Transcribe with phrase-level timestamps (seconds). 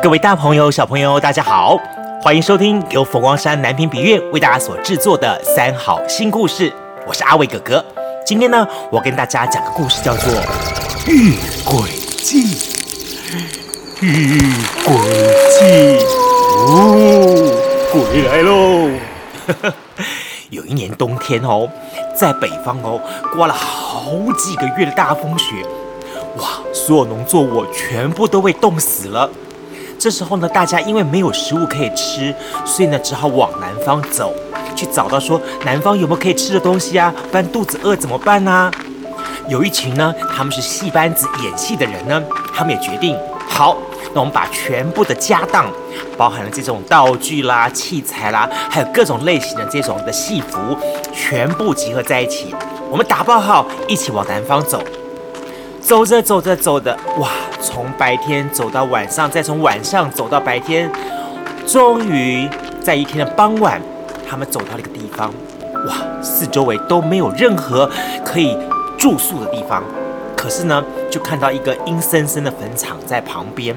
[0.00, 1.76] 各位大朋友、小朋友，大家好，
[2.22, 6.72] 欢迎收听由佛光山南屏笔院为大家所制作的三好新故事。
[7.06, 7.84] 我是阿伟哥哥。
[8.24, 10.32] 今天呢，我跟大家讲个故事，叫做
[11.10, 11.90] 《遇鬼
[12.22, 12.54] 记》。
[14.00, 14.38] 遇
[14.84, 14.94] 鬼
[15.58, 16.04] 记，
[16.68, 18.88] 哦，鬼来喽！
[20.50, 21.68] 有一年冬天哦，
[22.16, 23.00] 在北方哦，
[23.34, 25.56] 刮了好几个月的大风雪，
[26.36, 29.28] 哇，所有农作物全部都被冻死了。
[29.98, 32.32] 这时候呢，大家因为没有食物可以吃，
[32.64, 34.32] 所以呢，只好往南方走，
[34.76, 37.12] 去找到说南方有没有可以吃的东西啊？
[37.32, 38.70] 不然肚子饿怎么办呢、
[39.48, 42.22] 有一群呢，他们是戏班子演戏的人呢，
[42.54, 43.16] 他们也决定，
[43.48, 43.76] 好，
[44.14, 45.66] 那我们把全部的家当，
[46.16, 50.76] 包含了这种道具啦、器材啦，还有各种类型的这种的戏服，
[51.12, 52.54] 全部集合在一起，
[52.90, 54.80] 我们打包好，一起往南方走。
[55.80, 57.30] 走着走着走的，哇！
[57.60, 60.90] 从白天走到晚上，再从晚上走到白天，
[61.66, 62.48] 终于
[62.80, 63.80] 在一天的傍晚，
[64.28, 65.32] 他们走到了一个地方，
[65.86, 65.94] 哇！
[66.22, 67.90] 四周围都没有任何
[68.24, 68.56] 可以
[68.98, 69.82] 住宿的地方，
[70.38, 73.76] 可是呢，就看到一个阴森森的坟场在旁边。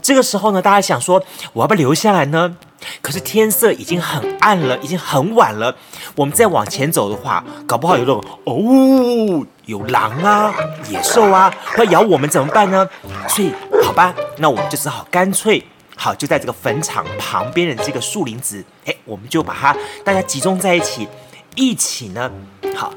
[0.00, 2.56] 这个时候呢，大家想说，我要不要留下来呢？
[3.02, 5.76] 可是天色已经很暗了，已经很晚了。
[6.14, 10.54] 我们再往前走的话，搞不好有那种哦，有狼啊、
[10.88, 12.88] 野兽啊，会咬我们怎么办呢？
[13.28, 13.52] 所以，
[13.84, 15.62] 好吧，那我们就只好干脆，
[15.96, 21.06] 好就在这个坟场旁边的这个树林子，哎，我们就把它大家集中在一起，
[21.56, 22.30] 一起呢，
[22.74, 22.90] 好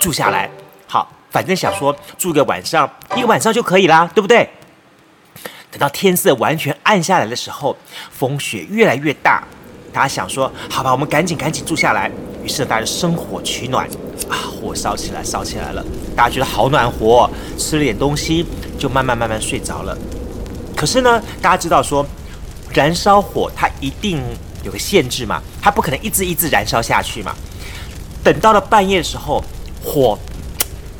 [0.00, 0.50] 住下来。
[0.88, 4.48] 好，反正想说住个晚上，一个晚上就可以啦，对不对？
[5.70, 7.76] 等到天色完全暗下来的时候，
[8.10, 9.44] 风雪越来越大，
[9.92, 12.10] 大家想说，好吧，我们赶紧赶紧住下来。
[12.42, 13.86] 于是，大家生火取暖，
[14.30, 15.84] 啊，火烧起来，烧起来了，
[16.16, 17.28] 大家觉得好暖和，
[17.58, 18.46] 吃了点东西，
[18.78, 19.94] 就慢慢慢慢睡着了。
[20.74, 22.02] 可是呢，大家知道说，
[22.72, 24.22] 燃烧火它一定
[24.64, 27.34] 有个限制嘛，它不可能一直一直燃烧下去嘛。
[28.24, 29.44] 等到了半夜的时候，
[29.84, 30.18] 火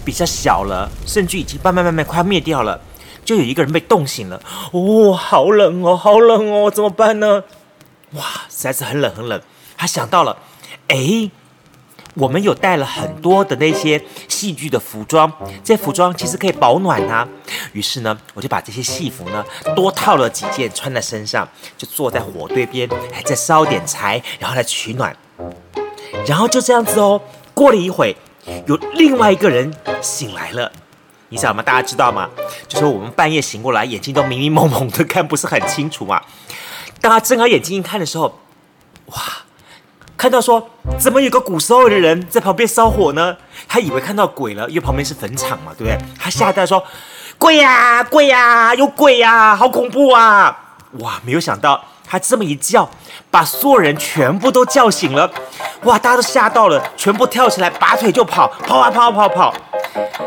[0.06, 2.80] 比较小了，甚至已经慢慢慢慢快要灭掉了。
[3.24, 4.40] 就有一个人被冻醒了，
[4.70, 7.42] 哦，好冷哦，好冷哦，怎么办呢？
[8.12, 9.42] 哇，实在是很冷很冷。
[9.76, 10.38] 他想到了，
[10.86, 11.28] 哎，
[12.14, 15.30] 我们有带了很多的那些戏剧的服装，
[15.64, 17.26] 这服装其实可以保暖啊。
[17.72, 19.44] 于是呢，我就把这些戏服呢
[19.74, 25.14] 多套了几件穿在身上，就坐在火堆边，还，再烧点柴，然后来取暖。
[26.24, 27.20] 然后就这样子哦，
[27.52, 28.16] 过了一会，
[28.66, 30.70] 有另外一个人醒来了。
[31.28, 31.60] 你想吗？
[31.62, 32.28] 大家知道吗？
[32.68, 36.22] 就是我们半夜醒过来，眼睛都迷迷蒙蒙的，看不是很清楚嘛。
[37.00, 38.38] 当他睁开眼睛一看的时候，
[39.06, 39.16] 哇，
[40.16, 43.36] 看到说怎么有个古时候的人在旁边烧火呢？
[43.66, 45.98] 他以为看到鬼了，因为旁边是坟场嘛，对不对？
[46.16, 46.82] 他吓得说
[47.38, 52.88] ：“鬼呀，鬼呀，有鬼呀，好恐怖啊！”哇，没有想到他这么一叫，
[53.30, 55.30] 把所有人全部都叫醒了。
[55.82, 59.54] 哇，大家都吓到了，全部跳起来，拔腿就跑，跑啊跑啊跑跑。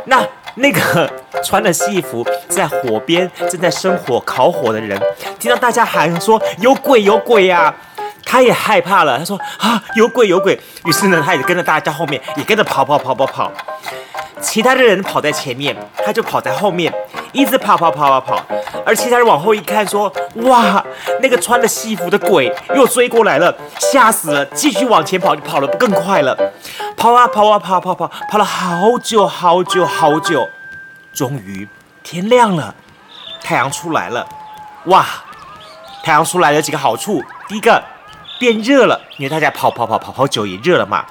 [0.05, 0.21] 那。
[0.55, 1.09] 那个
[1.41, 4.99] 穿了戏服在火边正在生火烤火的人，
[5.39, 7.73] 听到大家喊说有鬼有鬼呀、
[8.25, 9.17] 他也害怕了。
[9.17, 13.49] 他说啊有鬼有鬼，于是呢他也跟着大家后面也跟着跑跑跑跑跑。
[14.41, 15.73] 其他的人跑在前面，
[16.03, 16.93] 他就跑在后面，
[17.31, 18.43] 一直跑跑跑跑跑。
[18.85, 20.83] 而其他人往后一看说哇
[21.21, 26.35] 那个穿了戏服的鬼又追过来了，吓死了，继续往前跑，就跑得更快了。
[26.97, 30.47] 跑啊跑啊跑跑跑跑了好久好久好久，
[31.13, 31.67] 终于
[32.03, 32.73] 天亮了，
[33.41, 34.27] 太阳出来了，
[34.85, 35.05] 哇！
[36.01, 37.83] 太阳出来有几个好处，第一个
[38.39, 41.05] 变热了，因为大家跑跑跑跑跑久也热了嘛。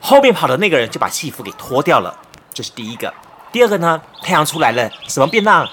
[0.00, 2.14] 后面跑的那个人就把戏服给脱掉了，
[2.52, 3.12] 这是第一个。
[3.52, 5.68] 第二个呢，太阳出来了，什么变亮？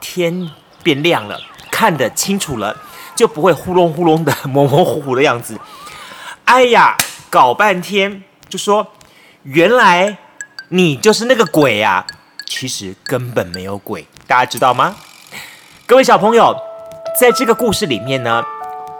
[0.00, 0.50] 天
[0.82, 2.76] 变亮了，看得清楚了，
[3.14, 5.56] 就不会呼隆呼隆的模模糊糊的样子。
[6.44, 6.96] 哎呀，
[7.30, 8.24] 搞半天。
[8.48, 8.86] 就说
[9.42, 10.16] 原来
[10.68, 12.04] 你就是那个鬼呀、
[12.44, 14.94] 其实根本没有鬼，大家知道吗？
[15.84, 16.56] 各位小朋友，
[17.20, 18.44] 在这个故事里面呢，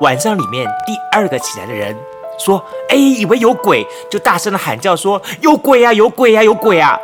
[0.01, 1.97] 晚上里面第二个起来的人
[2.39, 6.99] 说：“哎，以为有鬼，就大声的喊叫说有鬼呀、有鬼呀、有鬼啊！”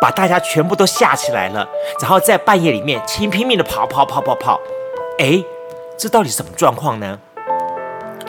[0.00, 1.66] 把大家全部都吓起来了，
[2.00, 4.60] 然后在半夜里面拼拼命的跑跑跑跑跑。
[5.18, 5.44] 哎，
[5.98, 7.18] 这到底什么状况呢？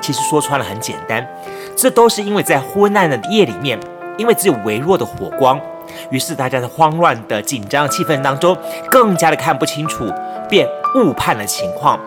[0.02, 1.26] 其实说穿了很简单。
[1.78, 3.80] 这都是因为在昏暗的夜里面，
[4.18, 5.60] 因为只有微弱的火光，
[6.10, 8.58] 于是大家在慌乱的紧张气氛当中，
[8.90, 10.12] 更加的看不清楚，
[10.50, 11.98] 便误判了情况，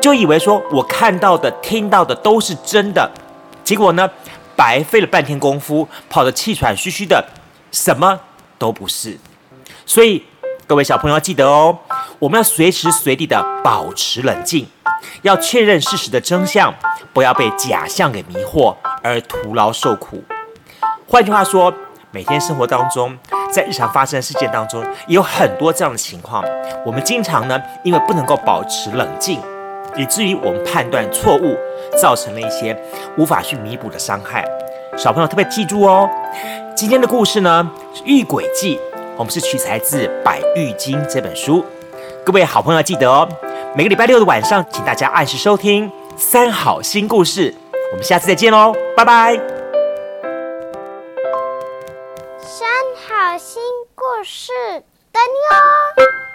[0.00, 3.10] 就以为说我看到的、听到的都是真的，
[3.64, 4.08] 结果呢，
[4.54, 7.24] 白费了半天功夫，跑得气喘吁吁的，
[7.72, 8.20] 什么
[8.62, 9.18] 都不是。
[9.84, 10.22] 所以
[10.68, 11.76] 各位小朋友要记得哦，
[12.20, 14.64] 我们要随时随地的保持冷静，
[15.22, 16.72] 要确认事实的真相，
[17.12, 18.72] 不要被假象给迷惑
[19.02, 20.22] 而徒劳受苦。
[21.08, 21.74] 换句话说，
[22.12, 23.18] 每天生活当中，
[23.50, 26.44] 在日常发生的事件当中，也有很多这样的情况。
[26.86, 29.40] 我们经常呢，因为不能够保持冷静，
[29.96, 31.58] 以至于我们判断错误，
[32.00, 32.80] 造成了一些
[33.16, 34.46] 无法去弥补的伤害。
[34.96, 36.08] 小朋友特别记住哦，
[36.76, 37.68] 今天的故事呢，
[38.04, 38.76] 《遇鬼记》。
[39.16, 41.64] 我们是取材自《百喻经》这本书，
[42.24, 43.28] 各位好朋友记得哦。
[43.74, 47.52] 每个礼拜六的晚上，请大家按时收听《三好新故事》。
[47.90, 49.34] 我们下次再见喽，拜拜。
[52.38, 52.68] 三
[53.06, 53.62] 好新
[53.94, 54.52] 故事
[55.10, 56.31] 等你哦。